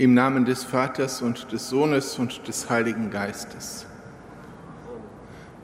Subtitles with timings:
[0.00, 3.84] Im Namen des Vaters und des Sohnes und des Heiligen Geistes.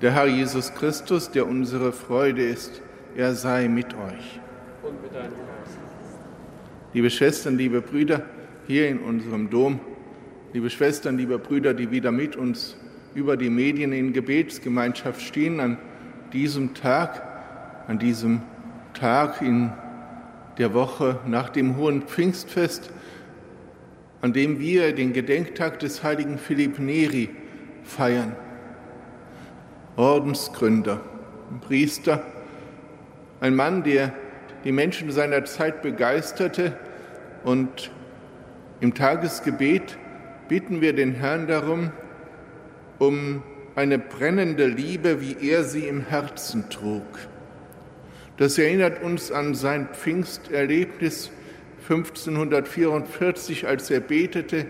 [0.03, 2.83] Der Herr Jesus Christus, der unsere Freude ist,
[3.17, 4.39] er sei mit euch.
[4.83, 5.79] Und mit deinem Geist.
[6.93, 8.27] Liebe Schwestern, liebe Brüder,
[8.67, 9.81] hier in unserem Dom,
[10.53, 12.77] liebe Schwestern, liebe Brüder, die wieder mit uns
[13.15, 15.79] über die Medien in Gebetsgemeinschaft stehen, an
[16.35, 17.23] diesem Tag,
[17.89, 18.43] an diesem
[18.93, 19.73] Tag in
[20.59, 22.91] der Woche nach dem Hohen Pfingstfest,
[24.27, 27.29] an dem wir den Gedenktag des heiligen Philipp Neri
[27.85, 28.35] feiern.
[29.95, 31.01] Ordensgründer,
[31.61, 32.27] Priester,
[33.39, 34.13] ein Mann, der
[34.65, 36.77] die Menschen seiner Zeit begeisterte
[37.45, 37.93] und
[38.81, 39.97] im Tagesgebet
[40.49, 41.93] bitten wir den Herrn darum,
[42.99, 43.45] um
[43.77, 47.05] eine brennende Liebe, wie er sie im Herzen trug.
[48.39, 51.31] Das erinnert uns an sein Pfingsterlebnis
[51.89, 54.67] 1544, als er betete,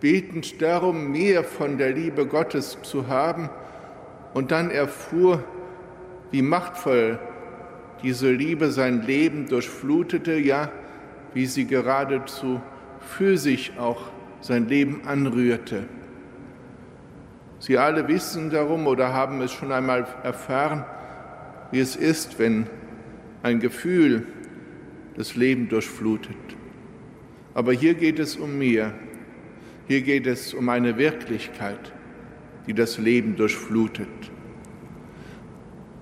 [0.00, 3.50] betend darum, mehr von der Liebe Gottes zu haben,
[4.34, 5.42] und dann erfuhr,
[6.30, 7.18] wie machtvoll
[8.02, 10.70] diese Liebe sein Leben durchflutete, ja,
[11.32, 12.60] wie sie geradezu
[13.00, 14.02] für sich auch
[14.40, 15.84] sein Leben anrührte.
[17.60, 20.84] Sie alle wissen darum oder haben es schon einmal erfahren,
[21.70, 22.66] wie es ist, wenn
[23.42, 24.26] ein Gefühl
[25.16, 26.36] das Leben durchflutet.
[27.54, 28.94] Aber hier geht es um mehr.
[29.86, 31.92] Hier geht es um eine Wirklichkeit,
[32.66, 34.08] die das Leben durchflutet.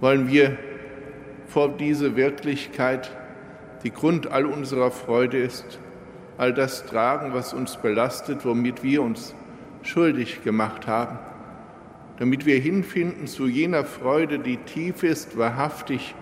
[0.00, 0.56] Wollen wir
[1.46, 3.14] vor diese Wirklichkeit,
[3.84, 5.78] die Grund all unserer Freude ist,
[6.38, 9.34] all das tragen, was uns belastet, womit wir uns
[9.82, 11.18] schuldig gemacht haben,
[12.18, 16.14] damit wir hinfinden zu jener Freude, die tief ist, wahrhaftig,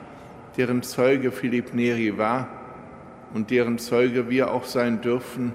[0.56, 2.59] deren Zeuge Philipp Neri war
[3.34, 5.52] und deren Zeuge wir auch sein dürfen,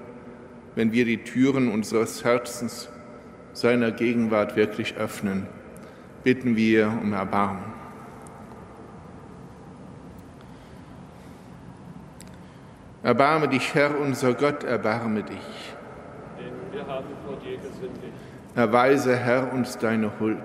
[0.74, 2.88] wenn wir die Türen unseres Herzens
[3.52, 5.46] seiner Gegenwart wirklich öffnen.
[6.22, 7.76] Bitten wir um Erbarmen.
[13.02, 15.74] Erbarme dich, Herr, unser Gott, erbarme dich.
[16.38, 18.12] Denn wir haben vor dir gesündigt.
[18.56, 20.38] Erweise, Herr, uns deine Huld.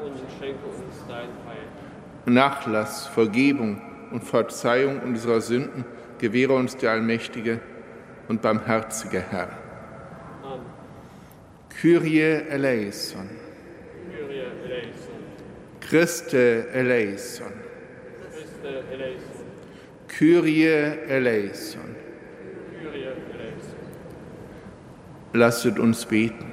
[0.00, 1.66] Und schenke uns dein Heil.
[2.26, 3.82] Nachlass, Vergebung
[4.12, 5.84] und Verzeihung unserer Sünden
[6.18, 7.60] gewähre uns der allmächtige
[8.28, 9.50] und barmherzige Herr.
[10.42, 10.66] Amen.
[11.68, 13.28] Kyrie eleison.
[14.10, 15.14] Kyrie eleison.
[15.80, 17.52] Christe eleison.
[18.32, 19.46] Christe eleison.
[20.08, 20.66] Kyrie
[21.08, 21.96] eleison.
[22.80, 23.76] Kyrie eleison.
[25.32, 26.46] Lasset uns beten.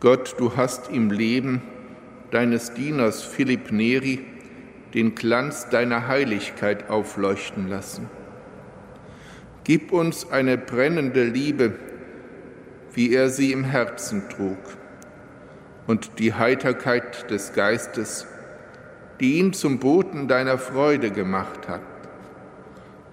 [0.00, 1.62] Gott, du hast im Leben
[2.36, 4.22] deines Dieners Philipp Neri
[4.92, 8.10] den Glanz deiner Heiligkeit aufleuchten lassen.
[9.64, 11.76] Gib uns eine brennende Liebe,
[12.92, 14.58] wie er sie im Herzen trug,
[15.86, 18.26] und die Heiterkeit des Geistes,
[19.18, 21.80] die ihn zum Boten deiner Freude gemacht hat.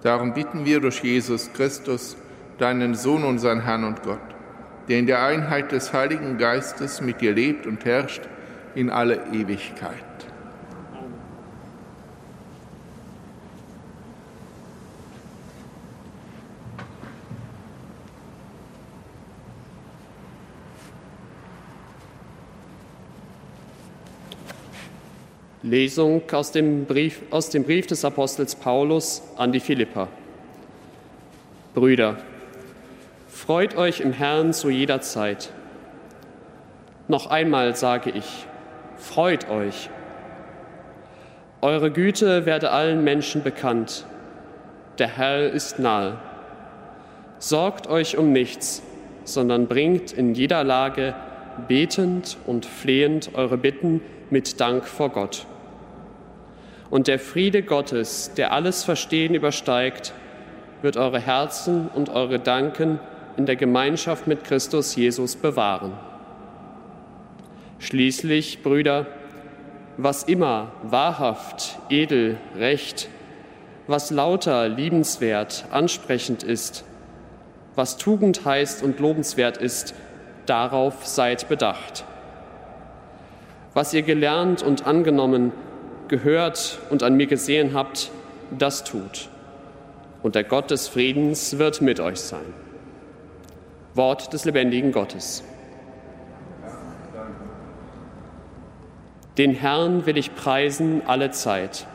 [0.02, 2.18] Darum bitten wir durch Jesus Christus,
[2.58, 4.34] deinen Sohn, unseren Herrn und Gott
[4.88, 8.22] der in der Einheit des Heiligen Geistes mit dir lebt und herrscht
[8.74, 10.02] in alle Ewigkeit.
[25.62, 30.08] Lesung aus dem, Brief, aus dem Brief des Apostels Paulus an die Philipper.
[31.74, 32.18] Brüder,
[33.44, 35.50] Freut euch im Herrn zu jeder Zeit.
[37.08, 38.46] Noch einmal sage ich,
[39.04, 39.90] freut euch.
[41.60, 44.06] Eure Güte werde allen Menschen bekannt.
[44.98, 46.18] Der Herr ist nahe.
[47.38, 48.82] Sorgt euch um nichts,
[49.24, 51.14] sondern bringt in jeder Lage
[51.68, 55.46] betend und flehend eure Bitten mit Dank vor Gott.
[56.90, 60.12] Und der Friede Gottes, der alles Verstehen übersteigt,
[60.82, 62.98] wird eure Herzen und eure Danken
[63.36, 65.92] in der Gemeinschaft mit Christus Jesus bewahren.
[67.84, 69.06] Schließlich, Brüder,
[69.98, 73.10] was immer wahrhaft, edel, recht,
[73.86, 76.82] was lauter, liebenswert, ansprechend ist,
[77.74, 79.94] was Tugend heißt und lobenswert ist,
[80.46, 82.06] darauf seid bedacht.
[83.74, 85.52] Was ihr gelernt und angenommen,
[86.08, 88.10] gehört und an mir gesehen habt,
[88.58, 89.28] das tut.
[90.22, 92.54] Und der Gott des Friedens wird mit euch sein.
[93.92, 95.44] Wort des lebendigen Gottes.
[99.36, 101.88] Den Herrn will ich preisen alle Zeit.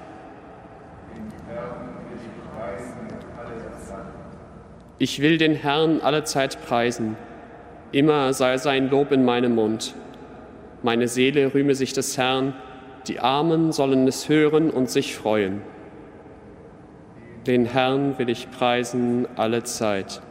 [4.97, 7.15] Ich will den Herrn alle Zeit preisen,
[7.93, 9.95] immer sei sein Lob in meinem Mund.
[10.83, 12.53] Meine Seele rühme sich des Herrn,
[13.07, 15.61] die Armen sollen es hören und sich freuen.
[17.47, 20.21] Den Herrn will ich preisen alle Zeit.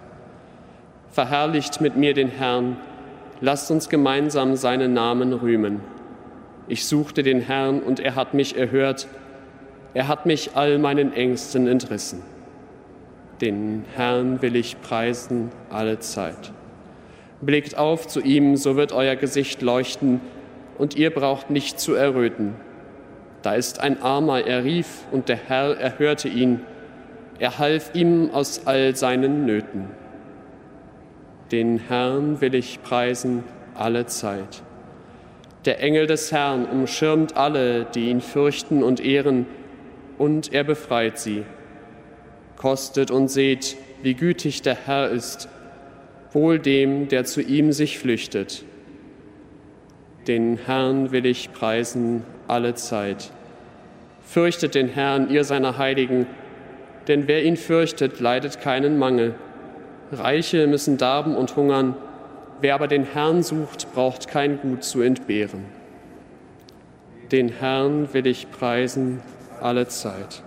[1.10, 2.76] Verherrlicht mit mir den Herrn,
[3.40, 5.80] lasst uns gemeinsam seinen Namen rühmen.
[6.68, 9.08] Ich suchte den Herrn und er hat mich erhört,
[9.94, 12.22] er hat mich all meinen Ängsten entrissen.
[13.40, 16.52] Den Herrn will ich preisen alle Zeit.
[17.40, 20.20] Blickt auf zu ihm, so wird euer Gesicht leuchten,
[20.76, 22.54] und ihr braucht nicht zu erröten.
[23.42, 26.60] Da ist ein Armer, er rief, und der Herr erhörte ihn.
[27.38, 29.86] Er half ihm aus all seinen Nöten.
[31.50, 33.44] Den Herrn will ich preisen
[33.74, 34.62] alle Zeit.
[35.64, 39.46] Der Engel des Herrn umschirmt alle, die ihn fürchten und ehren,
[40.16, 41.44] und er befreit sie.
[42.56, 45.48] Kostet und seht, wie gütig der Herr ist,
[46.32, 48.64] wohl dem, der zu ihm sich flüchtet.
[50.26, 53.30] Den Herrn will ich preisen alle Zeit.
[54.22, 56.26] Fürchtet den Herrn, ihr seiner Heiligen,
[57.06, 59.34] denn wer ihn fürchtet, leidet keinen Mangel.
[60.12, 61.96] Reiche müssen darben und hungern,
[62.60, 65.64] wer aber den Herrn sucht, braucht kein Gut zu entbehren.
[67.30, 69.20] Den Herrn will ich preisen
[69.60, 70.42] alle Zeit.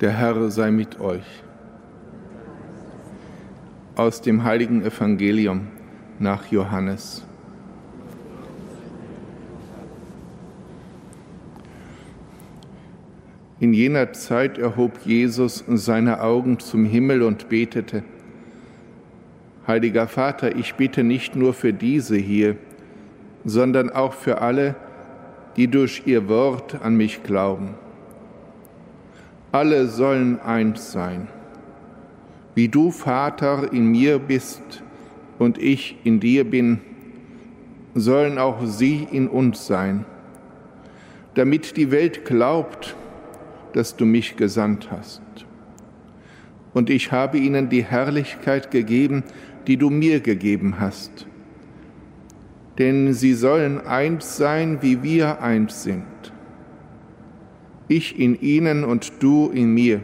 [0.00, 1.26] Der Herr sei mit euch
[3.96, 5.68] aus dem heiligen Evangelium
[6.18, 7.22] nach Johannes.
[13.58, 18.02] In jener Zeit erhob Jesus seine Augen zum Himmel und betete,
[19.66, 22.56] Heiliger Vater, ich bitte nicht nur für diese hier,
[23.44, 24.76] sondern auch für alle,
[25.56, 27.74] die durch ihr Wort an mich glauben.
[29.52, 31.28] Alle sollen eins sein
[32.54, 34.82] wie du, Vater, in mir bist
[35.38, 36.80] und ich in dir bin,
[37.94, 40.04] sollen auch sie in uns sein,
[41.34, 42.96] damit die Welt glaubt,
[43.72, 45.22] dass du mich gesandt hast.
[46.74, 49.24] Und ich habe ihnen die Herrlichkeit gegeben,
[49.66, 51.26] die du mir gegeben hast.
[52.78, 56.04] Denn sie sollen eins sein, wie wir eins sind.
[57.90, 60.00] Ich in ihnen und du in mir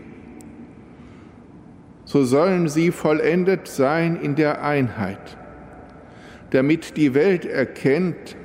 [2.07, 5.37] so sollen sie vollendet sein in der Einheit,
[6.50, 8.37] damit die Welt erkennt,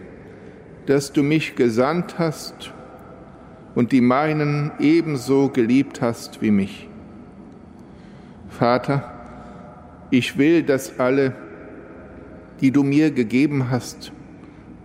[0.87, 2.73] dass du mich gesandt hast
[3.75, 6.89] und die meinen ebenso geliebt hast wie mich.
[8.49, 9.13] Vater,
[10.09, 11.33] ich will, dass alle,
[12.59, 14.11] die du mir gegeben hast,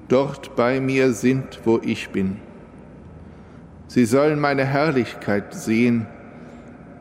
[0.08, 2.36] dort bei mir sind, wo ich bin.
[3.88, 6.06] Sie sollen meine Herrlichkeit sehen,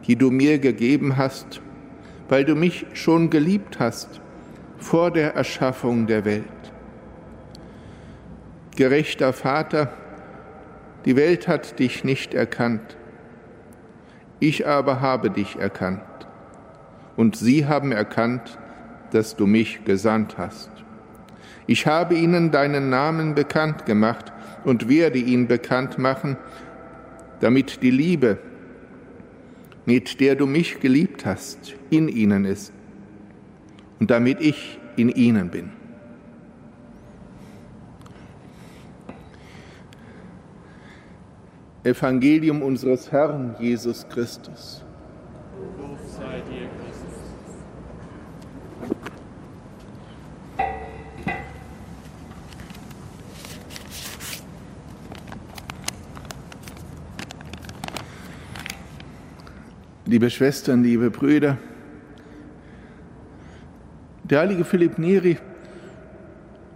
[0.08, 1.62] die du mir gegeben hast,
[2.30, 4.22] weil du mich schon geliebt hast
[4.78, 6.44] vor der Erschaffung der Welt.
[8.76, 9.94] Gerechter Vater,
[11.06, 12.98] die Welt hat dich nicht erkannt,
[14.40, 16.02] ich aber habe dich erkannt,
[17.16, 18.60] und sie haben erkannt,
[19.12, 20.70] dass du mich gesandt hast.
[21.68, 24.34] Ich habe ihnen deinen Namen bekannt gemacht
[24.66, 26.38] und werde ihn bekannt machen,
[27.40, 28.40] damit die Liebe,
[29.86, 32.74] mit der du mich geliebt hast, in ihnen ist
[34.00, 35.72] und damit ich in ihnen bin.
[41.84, 44.84] Evangelium unseres Herrn Jesus Christus.
[45.78, 46.96] Lob sei dir, Christus.
[60.16, 61.58] Liebe Schwestern, liebe Brüder,
[64.24, 65.38] der heilige Philipp Neri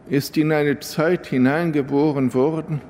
[0.10, 2.81] ist in eine Zeit hineingeboren worden,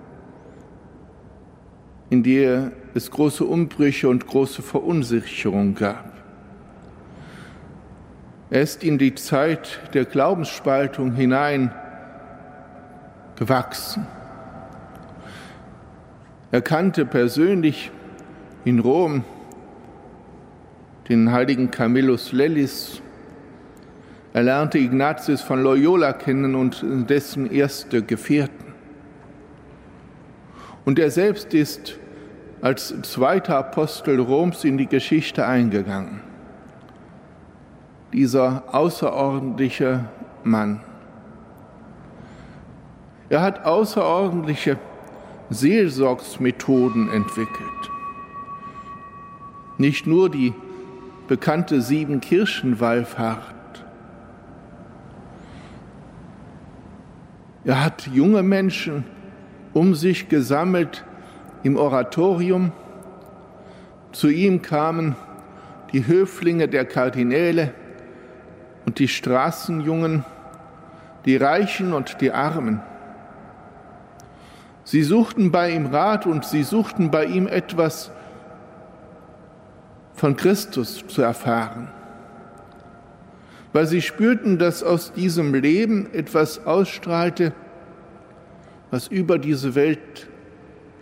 [2.10, 6.12] in der es große Umbrüche und große Verunsicherung gab.
[8.50, 11.72] Er ist in die Zeit der Glaubensspaltung hinein
[13.36, 14.08] gewachsen.
[16.50, 17.92] Er kannte persönlich
[18.66, 19.24] in Rom
[21.10, 23.02] den heiligen Camillus Lellis.
[24.32, 28.74] Er lernte Ignatius von Loyola kennen und dessen erste Gefährten.
[30.86, 31.98] Und er selbst ist
[32.62, 36.22] als zweiter Apostel Roms in die Geschichte eingegangen.
[38.14, 40.06] Dieser außerordentliche
[40.44, 40.82] Mann.
[43.30, 44.78] Er hat außerordentliche
[45.50, 47.92] Seelsorgsmethoden entwickelt.
[49.78, 50.54] Nicht nur die
[51.30, 53.86] bekannte Siebenkirchenwallfahrt.
[57.64, 59.04] Er hat junge Menschen
[59.74, 61.06] um sich gesammelt
[61.62, 62.72] im Oratorium.
[64.12, 65.16] Zu ihm kamen
[65.94, 67.76] die Höflinge der Kardinäle
[68.88, 70.26] und die Straßenjungen,
[71.26, 72.82] die Reichen und die Armen.
[74.84, 78.12] Sie suchten bei ihm Rat und sie suchten bei ihm etwas
[80.20, 81.88] von Christus zu erfahren,
[83.72, 87.54] weil sie spürten, dass aus diesem Leben etwas ausstrahlte,
[88.92, 90.28] was über diese Welt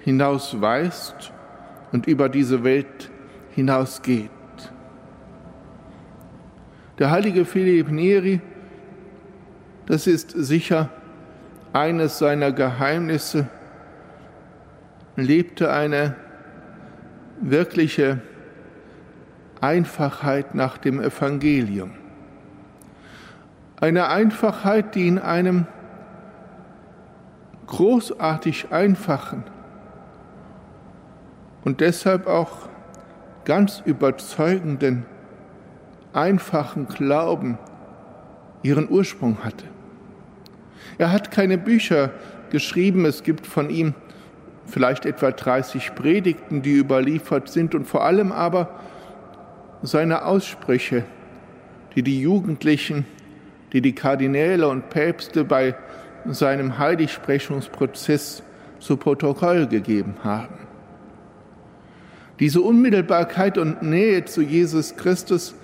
[0.01, 1.33] hinaus weist
[1.91, 3.09] und über diese Welt
[3.55, 4.29] hinausgeht.
[6.99, 8.39] Der heilige Philipp Neri,
[9.87, 10.89] das ist sicher
[11.73, 13.47] eines seiner Geheimnisse,
[15.15, 16.15] lebte eine
[17.41, 18.21] wirkliche
[19.61, 21.91] Einfachheit nach dem Evangelium.
[23.79, 25.67] Eine Einfachheit, die in einem
[27.67, 29.43] großartig einfachen
[31.63, 32.69] und deshalb auch
[33.45, 35.05] ganz überzeugenden,
[36.13, 37.57] einfachen Glauben
[38.63, 39.65] ihren Ursprung hatte.
[40.97, 42.11] Er hat keine Bücher
[42.49, 43.93] geschrieben, es gibt von ihm
[44.65, 48.79] vielleicht etwa 30 Predigten, die überliefert sind und vor allem aber
[49.81, 51.03] seine Aussprüche,
[51.95, 53.05] die die Jugendlichen,
[53.73, 55.75] die die Kardinäle und Päpste bei
[56.25, 58.43] seinem Heiligsprechungsprozess
[58.79, 60.55] zu Protokoll gegeben haben.
[62.39, 65.55] Diese Unmittelbarkeit und Nähe zu Jesus Christus,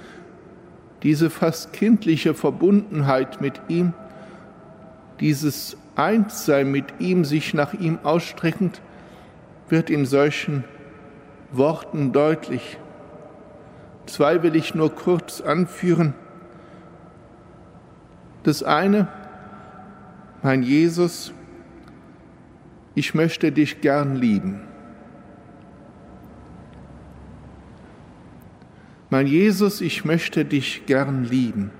[1.03, 3.93] diese fast kindliche Verbundenheit mit ihm,
[5.19, 8.81] dieses Einssein mit ihm, sich nach ihm ausstreckend,
[9.69, 10.63] wird in solchen
[11.51, 12.77] Worten deutlich.
[14.05, 16.13] Zwei will ich nur kurz anführen.
[18.43, 19.07] Das eine,
[20.41, 21.33] mein Jesus,
[22.95, 24.61] ich möchte dich gern lieben.
[29.09, 31.71] Mein Jesus, ich möchte dich gern lieben.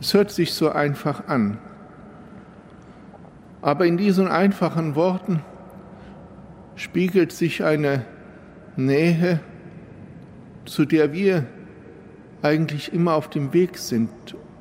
[0.00, 1.58] Es hört sich so einfach an.
[3.62, 5.42] Aber in diesen einfachen Worten
[6.76, 8.04] spiegelt sich eine
[8.76, 9.40] Nähe,
[10.66, 11.46] zu der wir
[12.42, 14.10] eigentlich immer auf dem Weg sind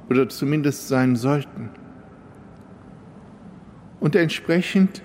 [0.09, 1.69] oder zumindest sein sollten.
[3.99, 5.01] Und entsprechend,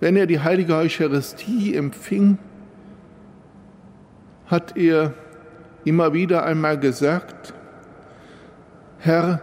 [0.00, 2.38] wenn er die heilige Eucharistie empfing,
[4.46, 5.14] hat er
[5.84, 7.54] immer wieder einmal gesagt,
[8.98, 9.40] Herr,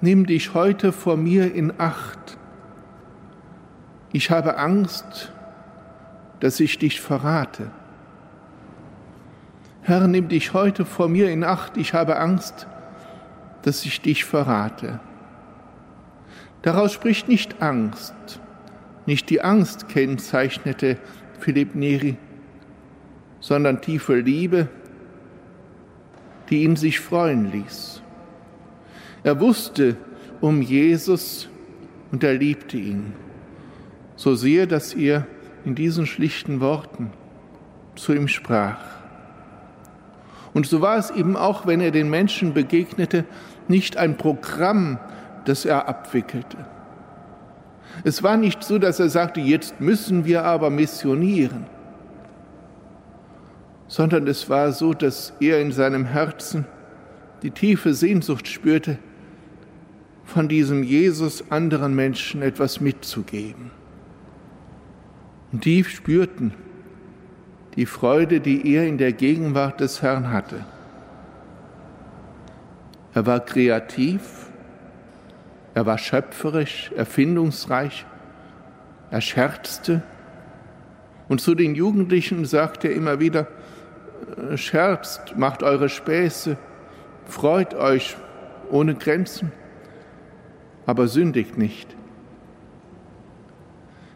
[0.00, 2.38] nimm dich heute vor mir in Acht.
[4.12, 5.32] Ich habe Angst,
[6.40, 7.70] dass ich dich verrate.
[9.84, 12.68] Herr, nimm dich heute vor mir in Acht, ich habe Angst,
[13.62, 15.00] dass ich dich verrate.
[16.62, 18.14] Daraus spricht nicht Angst,
[19.06, 20.98] nicht die Angst kennzeichnete
[21.40, 22.16] Philipp Neri,
[23.40, 24.68] sondern tiefe Liebe,
[26.48, 28.02] die ihn sich freuen ließ.
[29.24, 29.96] Er wusste
[30.40, 31.48] um Jesus
[32.12, 33.14] und er liebte ihn,
[34.14, 35.26] so sehr, dass er
[35.64, 37.10] in diesen schlichten Worten
[37.96, 38.91] zu ihm sprach.
[40.54, 43.24] Und so war es eben auch, wenn er den Menschen begegnete,
[43.68, 44.98] nicht ein Programm,
[45.44, 46.58] das er abwickelte.
[48.04, 51.66] Es war nicht so, dass er sagte, jetzt müssen wir aber missionieren,
[53.86, 56.66] sondern es war so, dass er in seinem Herzen
[57.42, 58.98] die tiefe Sehnsucht spürte,
[60.24, 63.70] von diesem Jesus anderen Menschen etwas mitzugeben.
[65.52, 66.54] Und die spürten
[67.76, 70.64] die Freude, die er in der Gegenwart des Herrn hatte.
[73.14, 74.46] Er war kreativ,
[75.74, 78.04] er war schöpferisch, erfindungsreich,
[79.10, 80.02] er scherzte.
[81.28, 83.48] Und zu den Jugendlichen sagte er immer wieder,
[84.54, 86.56] scherzt, macht eure Späße,
[87.24, 88.16] freut euch
[88.70, 89.52] ohne Grenzen,
[90.86, 91.94] aber sündigt nicht.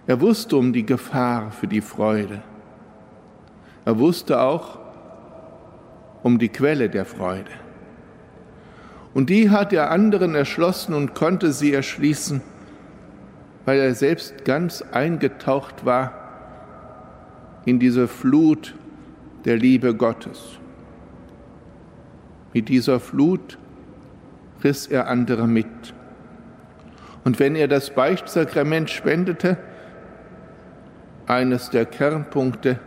[0.06, 2.42] Er wusste um die Gefahr für die Freude.
[3.86, 4.80] Er wusste auch
[6.24, 7.52] um die Quelle der Freude.
[9.14, 12.42] Und die hat er anderen erschlossen und konnte sie erschließen,
[13.64, 16.12] weil er selbst ganz eingetaucht war
[17.64, 18.74] in diese Flut
[19.44, 20.58] der Liebe Gottes.
[22.52, 23.56] Mit dieser Flut
[24.64, 25.94] riss er andere mit.
[27.22, 29.58] Und wenn er das Beichtsakrament spendete,
[31.28, 32.80] eines der Kernpunkte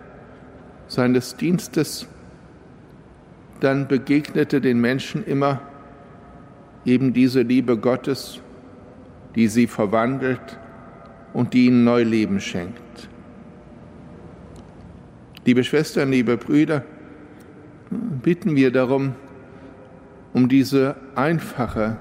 [0.89, 2.07] seines Dienstes,
[3.61, 5.61] dann begegnete den Menschen immer
[6.83, 8.41] eben diese Liebe Gottes,
[9.35, 10.59] die sie verwandelt
[11.33, 13.09] und die ihnen Neuleben schenkt.
[15.45, 16.83] Liebe Schwestern, liebe Brüder,
[17.89, 19.13] bitten wir darum,
[20.33, 21.97] um diese einfache,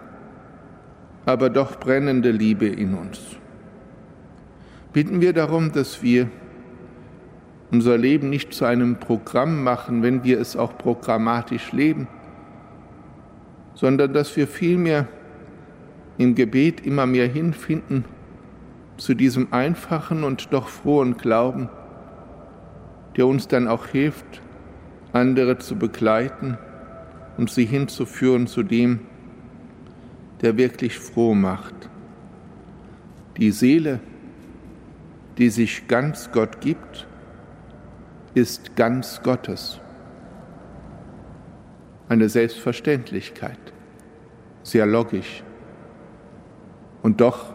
[1.27, 3.21] aber doch brennende Liebe in uns.
[4.93, 6.31] Bitten wir darum, dass wir
[7.71, 12.09] unser Leben nicht zu einem Programm machen, wenn wir es auch programmatisch leben,
[13.75, 15.07] sondern dass wir vielmehr
[16.17, 18.05] im Gebet immer mehr hinfinden
[18.97, 21.69] zu diesem einfachen und doch frohen Glauben,
[23.17, 24.43] der uns dann auch hilft,
[25.13, 26.59] andere zu begleiten
[27.37, 29.01] und sie hinzuführen zu dem,
[30.41, 31.75] der wirklich froh macht.
[33.37, 34.01] Die Seele,
[35.37, 37.08] die sich ganz Gott gibt,
[38.39, 39.81] ist ganz Gottes
[42.09, 43.59] eine Selbstverständlichkeit,
[44.63, 45.43] sehr logisch
[47.03, 47.55] und doch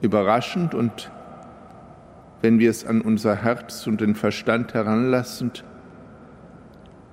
[0.00, 1.10] überraschend und
[2.42, 5.64] wenn wir es an unser Herz und den Verstand heranlassend,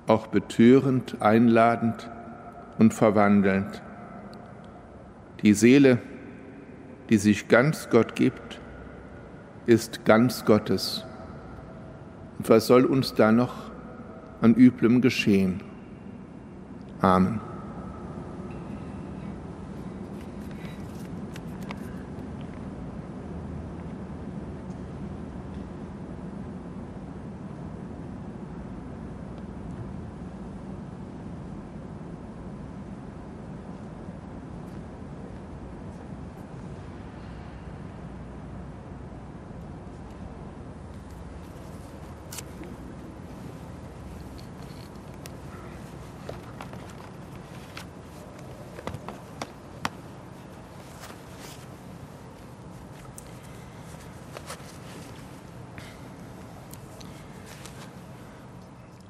[0.06, 2.10] auch betörend, einladend
[2.78, 3.82] und verwandelnd.
[5.42, 5.98] Die Seele,
[7.10, 8.60] die sich ganz Gott gibt,
[9.66, 11.06] ist ganz Gottes.
[12.38, 13.54] Und was soll uns da noch
[14.40, 15.60] an Üblem geschehen?
[17.00, 17.40] Amen.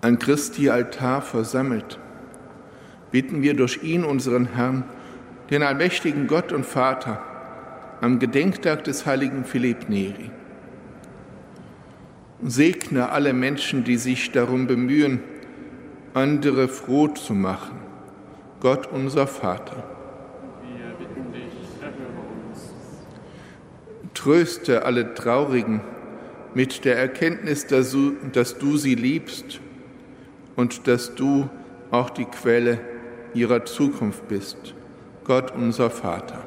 [0.05, 1.99] An Christi Altar versammelt,
[3.11, 4.85] bitten wir durch ihn, unseren Herrn,
[5.49, 7.23] den allmächtigen Gott und Vater,
[8.03, 10.31] am Gedenktag des heiligen Philipp Neri.
[12.43, 15.23] Segne alle Menschen, die sich darum bemühen,
[16.13, 17.79] andere froh zu machen.
[18.61, 19.85] Gott unser Vater.
[20.77, 22.75] Wir bitten dich, erhöre uns.
[24.13, 25.81] Tröste alle Traurigen
[26.53, 29.61] mit der Erkenntnis, dass du, dass du sie liebst
[30.57, 31.49] und dass du
[31.91, 32.81] auch die Quelle
[33.35, 34.75] ihrer Zukunft bist.
[35.25, 36.45] Gott unser Vater.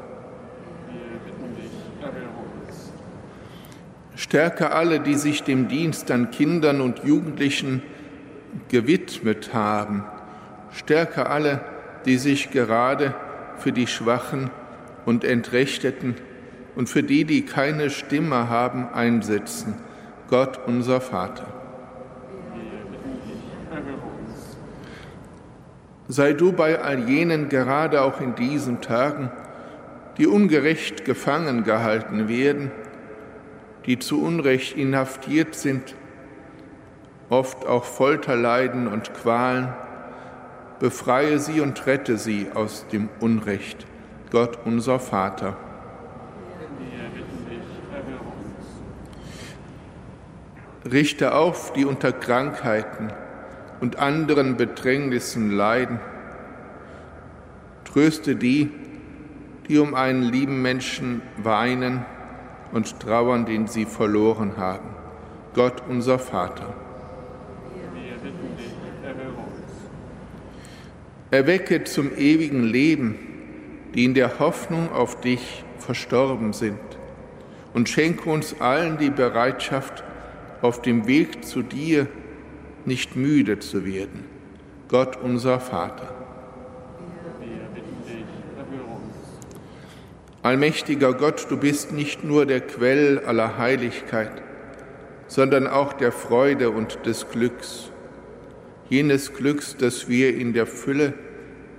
[4.16, 7.84] Stärke alle, die sich dem Dienst an Kindern und Jugendlichen
[8.70, 10.04] gewidmet haben.
[10.72, 11.62] Stärke alle,
[12.06, 13.14] die sich gerade
[13.58, 14.50] für die Schwachen
[15.06, 16.16] und Entrechteten
[16.76, 19.76] und für die, die keine Stimme haben, einsetzen.
[20.30, 21.48] Gott unser Vater.
[26.08, 29.32] sei du bei all jenen gerade auch in diesen Tagen,
[30.18, 32.72] die ungerecht gefangen gehalten werden,
[33.86, 35.96] die zu Unrecht inhaftiert sind,
[37.30, 39.74] oft auch Folter leiden und Qualen,
[40.80, 43.86] befreie sie und rette sie aus dem Unrecht,
[44.32, 45.58] Gott unser Vater.
[50.90, 53.12] Richte auf, die unter Krankheiten,
[53.80, 56.00] und anderen Bedrängnissen leiden.
[57.86, 58.70] Tröste die,
[59.68, 62.06] die um einen lieben Menschen weinen
[62.72, 64.90] und trauern, den sie verloren haben.
[65.54, 66.74] Gott unser Vater.
[71.30, 73.16] Erwecke zum ewigen Leben,
[73.94, 76.80] die in der Hoffnung auf dich verstorben sind,
[77.74, 80.04] und schenke uns allen die Bereitschaft,
[80.62, 82.08] auf dem Weg zu dir
[82.88, 84.24] nicht müde zu werden.
[84.88, 86.14] Gott unser Vater.
[90.42, 94.42] Allmächtiger Gott, du bist nicht nur der Quell aller Heiligkeit,
[95.28, 97.92] sondern auch der Freude und des Glücks,
[98.90, 101.14] jenes Glücks, das wir in der Fülle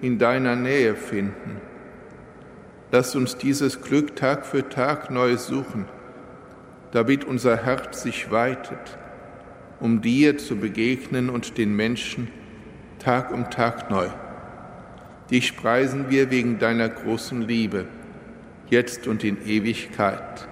[0.03, 1.63] in deiner Nähe finden.
[2.93, 5.87] Lass uns dieses Glück Tag für Tag neu suchen,
[6.93, 8.99] damit unser Herz sich weitet,
[9.81, 12.29] um dir zu begegnen und den Menschen
[12.99, 14.09] Tag um Tag neu.
[15.31, 17.87] Dich preisen wir wegen deiner großen Liebe,
[18.71, 20.49] jetzt und in Ewigkeit.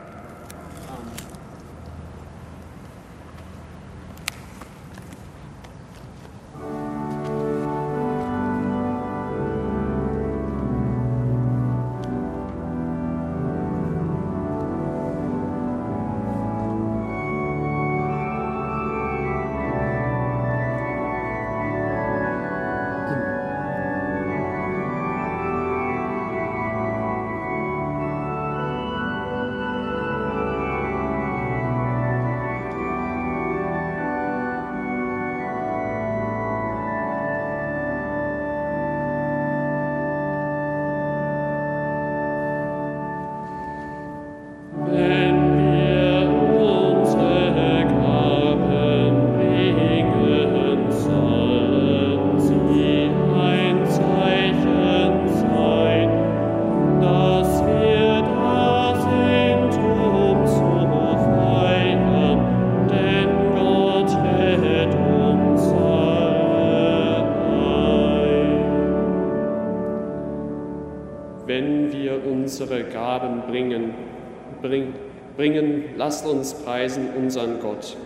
[75.36, 77.96] Bringen, lasst uns preisen unseren Gott,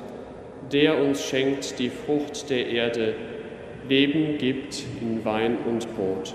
[0.72, 3.14] der uns schenkt die Frucht der Erde,
[3.88, 6.34] Leben gibt in Wein und Brot.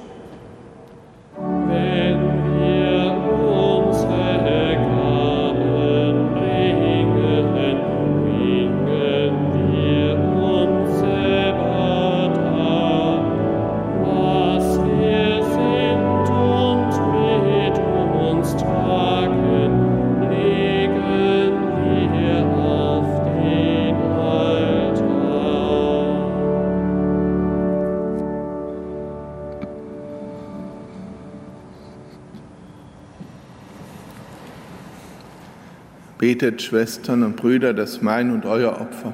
[36.45, 39.13] Betet, Schwestern und Brüder, dass mein und euer Opfer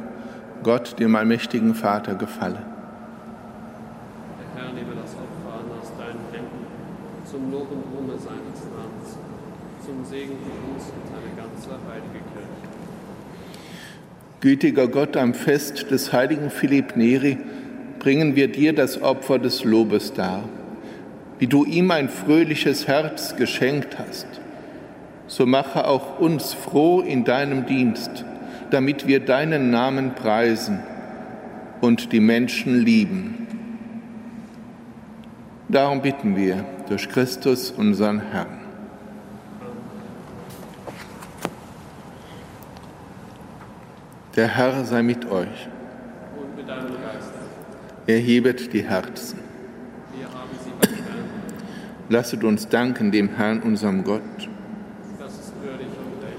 [0.63, 2.61] Gott, dem allmächtigen Vater, gefalle.
[4.57, 6.65] Der Herr nehme das Opfer an aus deinen Händen,
[7.23, 9.17] zum Lob und Ruhme seines Namens,
[9.85, 12.67] zum Segen für uns und seine ganze heilige Kirche.
[14.41, 17.37] Gütiger Gott, am Fest des heiligen Philipp Neri
[17.99, 20.43] bringen wir dir das Opfer des Lobes dar.
[21.39, 24.27] Wie du ihm ein fröhliches Herz geschenkt hast,
[25.31, 28.25] so mache auch uns froh in deinem Dienst,
[28.69, 30.79] damit wir deinen Namen preisen
[31.79, 33.47] und die Menschen lieben.
[35.69, 38.59] Darum bitten wir durch Christus, unseren Herrn.
[44.35, 45.69] Der Herr sei mit euch.
[46.37, 47.31] Und mit deinem Geist.
[48.05, 49.39] Erhebet die Herzen.
[50.13, 50.71] Wir haben sie.
[52.09, 54.21] Lasset uns danken dem Herrn, unserem Gott.
[55.31, 56.35] Das ist würdig und recht.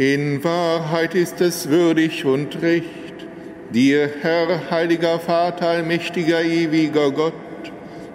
[0.00, 2.86] In Wahrheit ist es würdig und recht,
[3.74, 7.34] dir, Herr, heiliger Vater, allmächtiger, ewiger Gott,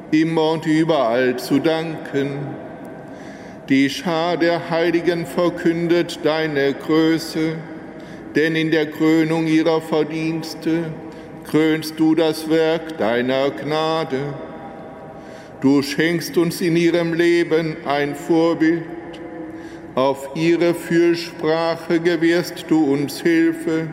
[0.09, 2.39] immer und überall zu danken.
[3.69, 7.53] Die Schar der Heiligen verkündet deine Größe,
[8.33, 10.85] denn in der Krönung ihrer Verdienste
[11.43, 14.33] krönst du das Werk deiner Gnade.
[15.61, 18.81] Du schenkst uns in ihrem Leben ein Vorbild,
[19.95, 23.87] auf ihre Fürsprache gewährst du uns Hilfe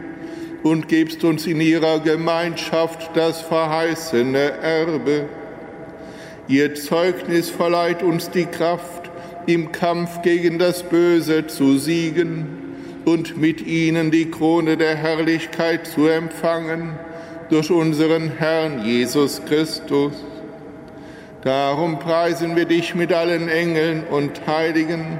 [0.64, 5.28] und gibst uns in ihrer Gemeinschaft das verheißene Erbe.
[6.48, 9.10] Ihr Zeugnis verleiht uns die Kraft,
[9.46, 12.46] im Kampf gegen das Böse zu siegen
[13.04, 16.92] und mit ihnen die Krone der Herrlichkeit zu empfangen
[17.48, 20.12] durch unseren Herrn Jesus Christus.
[21.42, 25.18] Darum preisen wir dich mit allen Engeln und Heiligen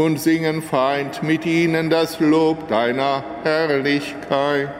[0.00, 4.79] und singen feind mit ihnen das Lob deiner Herrlichkeit.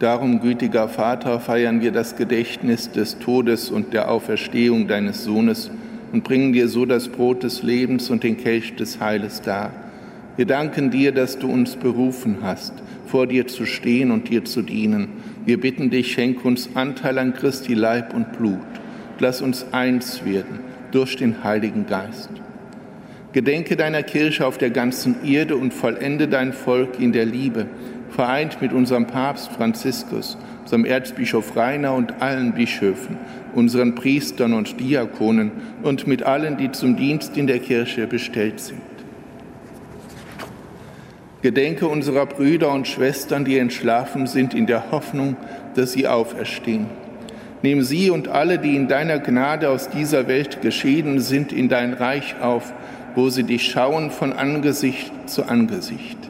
[0.00, 5.70] Darum, gütiger Vater, feiern wir das Gedächtnis des Todes und der Auferstehung deines Sohnes
[6.10, 9.74] und bringen dir so das Brot des Lebens und den Kelch des Heiles dar.
[10.38, 12.72] Wir danken dir, dass du uns berufen hast,
[13.08, 15.08] vor dir zu stehen und dir zu dienen.
[15.44, 18.56] Wir bitten dich, schenk uns Anteil an Christi Leib und Blut.
[19.18, 20.60] Lass uns eins werden
[20.92, 22.30] durch den Heiligen Geist.
[23.34, 27.66] Gedenke deiner Kirche auf der ganzen Erde und vollende dein Volk in der Liebe
[28.20, 33.16] vereint mit unserem Papst Franziskus, unserem Erzbischof Rainer und allen Bischöfen,
[33.54, 35.50] unseren Priestern und Diakonen
[35.82, 38.82] und mit allen, die zum Dienst in der Kirche bestellt sind.
[41.40, 45.36] Gedenke unserer Brüder und Schwestern, die entschlafen sind, in der Hoffnung,
[45.74, 46.88] dass sie auferstehen.
[47.62, 51.94] Nimm sie und alle, die in deiner Gnade aus dieser Welt geschieden sind, in dein
[51.94, 52.70] Reich auf,
[53.14, 56.29] wo sie dich schauen von Angesicht zu Angesicht.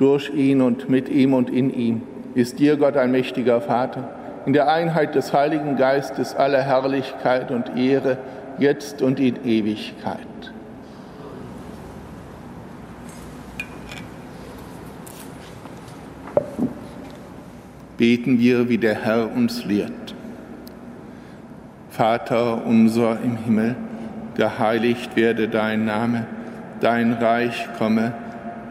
[0.00, 2.00] Durch ihn und mit ihm und in ihm
[2.34, 4.08] ist dir, Gott, ein mächtiger Vater,
[4.46, 8.16] in der Einheit des Heiligen Geistes aller Herrlichkeit und Ehre,
[8.58, 10.18] jetzt und in Ewigkeit.
[17.98, 20.14] Beten wir, wie der Herr uns lehrt.
[21.90, 23.76] Vater unser im Himmel,
[24.34, 26.26] geheiligt werde dein Name
[26.80, 28.14] dein Reich komme,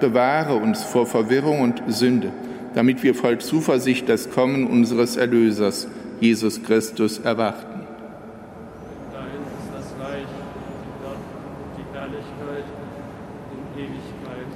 [0.00, 2.32] bewahre uns vor Verwirrung und Sünde,
[2.74, 5.88] damit wir voll Zuversicht das Kommen unseres Erlösers,
[6.20, 7.80] Jesus Christus, erwarten.
[9.12, 11.16] Dein ist das Reich, die Gott,
[11.78, 12.64] die Herrlichkeit
[13.52, 14.46] in Ewigkeit.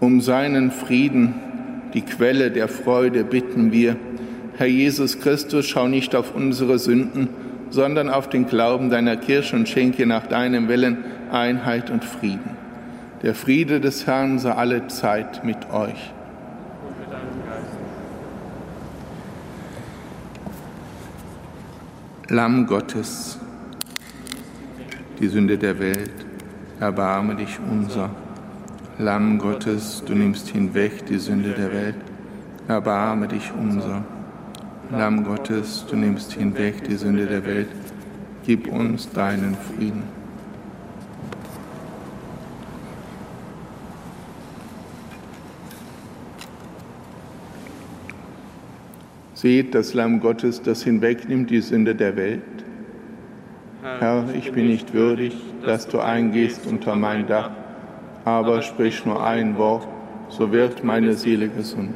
[0.00, 1.34] Um seinen Frieden,
[1.94, 3.96] die Quelle der Freude, bitten wir,
[4.56, 7.28] Herr Jesus Christus, schau nicht auf unsere Sünden,
[7.70, 10.98] sondern auf den Glauben deiner Kirche und schenke nach deinem Willen
[11.30, 12.59] Einheit und Frieden.
[13.22, 16.14] Der Friede des Herrn sei alle Zeit mit euch.
[22.28, 23.38] Lamm Gottes,
[25.18, 26.12] die Sünde der Welt,
[26.78, 28.08] erbarme dich unser.
[28.98, 31.96] Lamm Gottes, du nimmst hinweg die Sünde der Welt,
[32.68, 34.02] erbarme dich unser.
[34.90, 37.68] Lamm Gottes, du nimmst hinweg die Sünde der Welt,
[38.46, 40.19] gib uns deinen Frieden.
[49.40, 52.42] Seht das Lamm Gottes, das hinwegnimmt die Sünde der Welt.
[53.98, 55.34] Herr, ich bin nicht würdig,
[55.64, 57.50] dass du eingehst unter mein Dach,
[58.26, 59.88] aber sprich nur ein Wort,
[60.28, 61.94] so wird meine Seele gesund.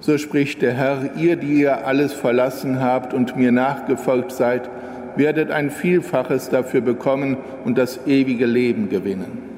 [0.00, 4.70] So spricht der Herr, ihr, die ihr alles verlassen habt und mir nachgefolgt seid,
[5.16, 9.53] werdet ein Vielfaches dafür bekommen und das ewige Leben gewinnen.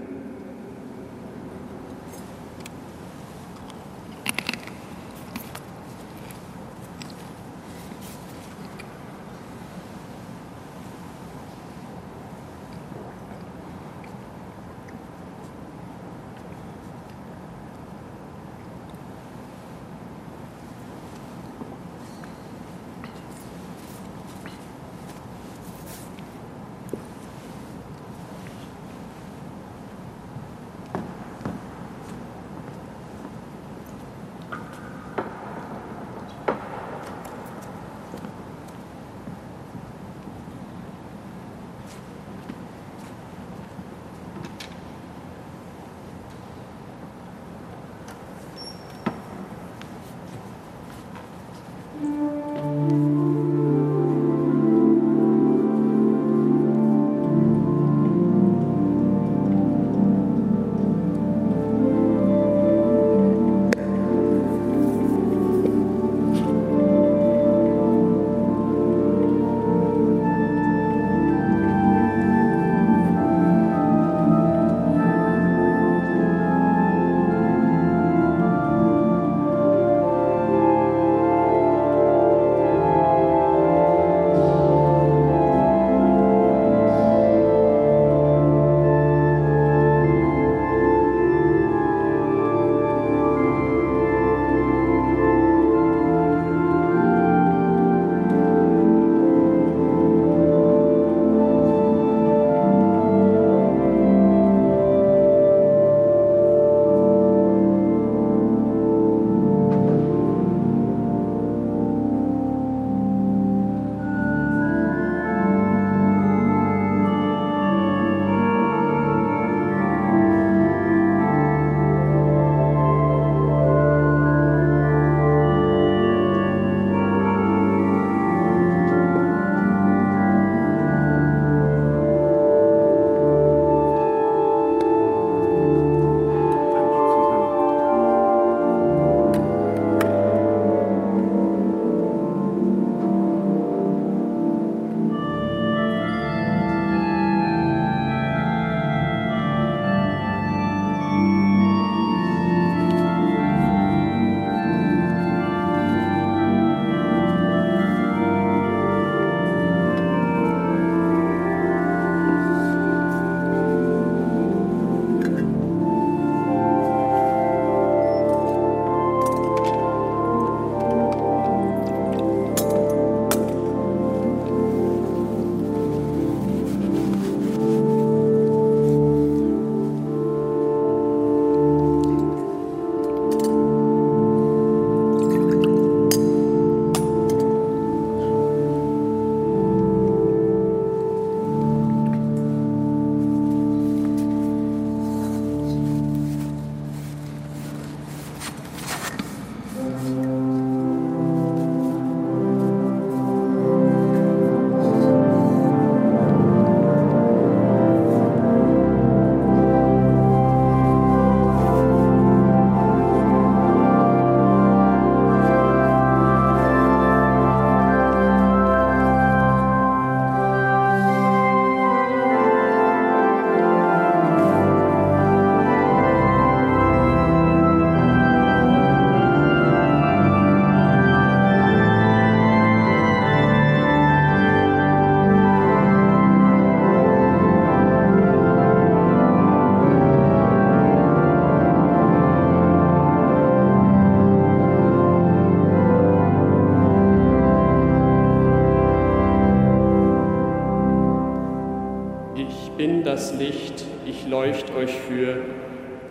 [253.07, 255.36] Das Licht, ich leucht euch für,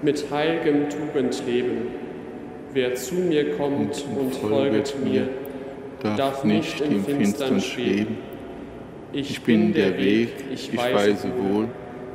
[0.02, 1.90] mit heilgem Tugendleben.
[2.72, 5.28] Wer zu mir kommt und, folget mir,
[6.02, 8.18] darf nicht im Finstern schweben.
[9.12, 11.68] Ich bin der Weg, ich weise wohl,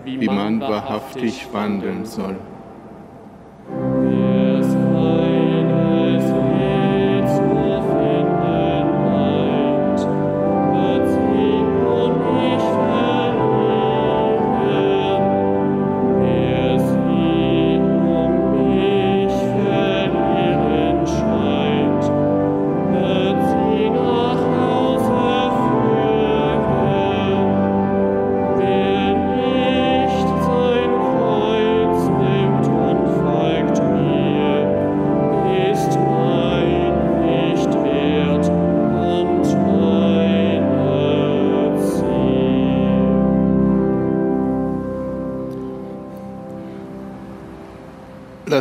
[0.04, 2.36] wie man wahrhaftig wandeln soll.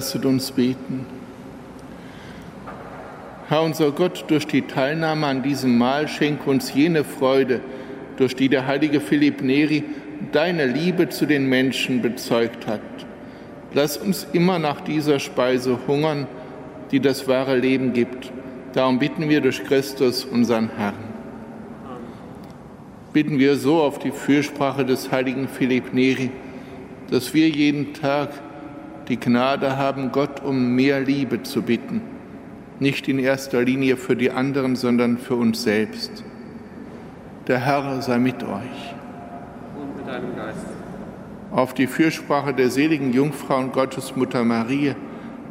[0.10, 1.06] Lasset uns beten.
[3.48, 7.62] Herr unser Gott, durch die Teilnahme an diesem Mahl schenk uns jene Freude,
[8.18, 9.84] durch die der heilige Philipp Neri
[10.32, 12.82] deine Liebe zu den Menschen bezeugt hat.
[13.76, 16.26] Lass uns immer nach dieser Speise hungern,
[16.90, 18.32] die das wahre Leben gibt.
[18.74, 20.96] Darum bitten wir durch Christus, unseren Herrn.
[23.14, 26.32] Bitten wir so auf die Fürsprache des heiligen Philipp Neri,
[27.12, 28.32] dass wir jeden Tag
[29.10, 32.02] die Gnade haben, Gott um mehr Liebe zu bitten.
[32.80, 36.24] Nicht in erster Linie für die anderen, sondern für uns selbst.
[37.48, 38.94] Der Herr sei mit euch.
[39.76, 40.66] Und mit deinem Geist.
[41.52, 44.96] Auf die Fürsprache der seligen Jungfrau und Gottesmutter Maria,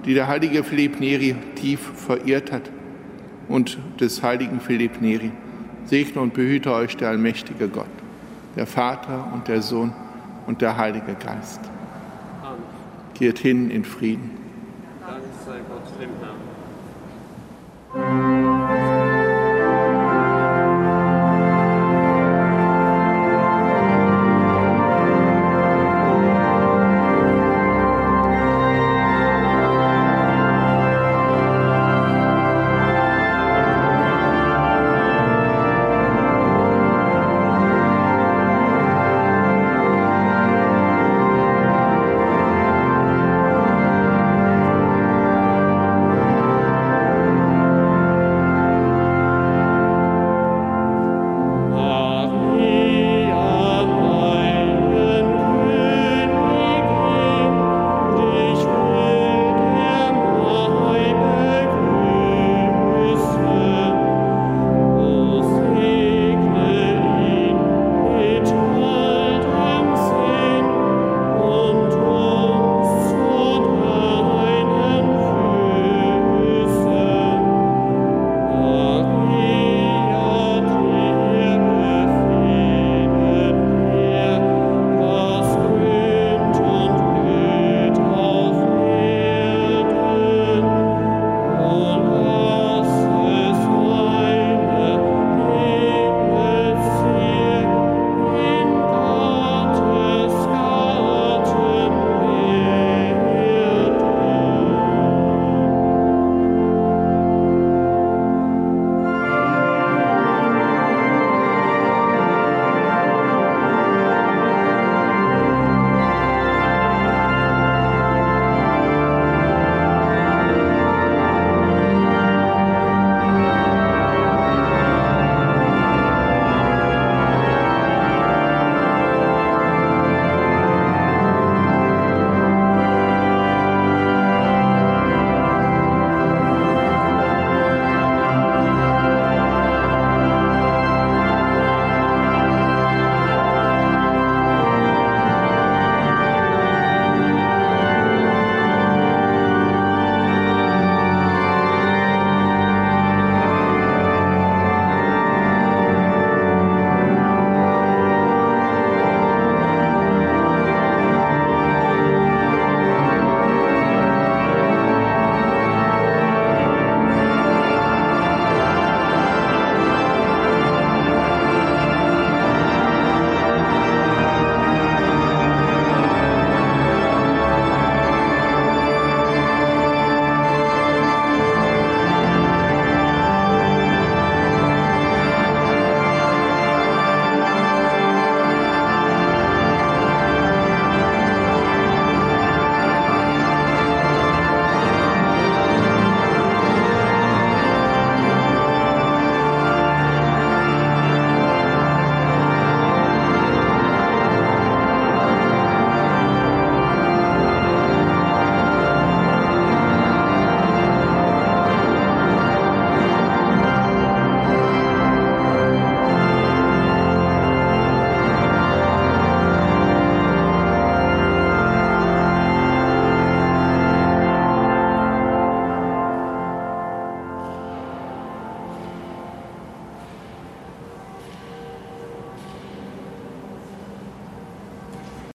[0.06, 2.70] die der heilige Philipp Neri tief verehrt hat,
[3.48, 5.32] und des heiligen Philipp Neri,
[5.86, 7.86] segne und behüte euch der allmächtige Gott,
[8.56, 9.92] der Vater und der Sohn
[10.46, 11.60] und der Heilige Geist.
[13.18, 14.30] Geht hin in Frieden.
[15.00, 16.37] Dank sei Gott dem Herrn.